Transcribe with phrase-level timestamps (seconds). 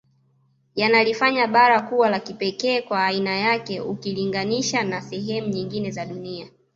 [0.75, 6.47] Yanalifanya bara kuwa la kipekee kwa aiana yake ukilinganisha na sehemu nyingine za dunia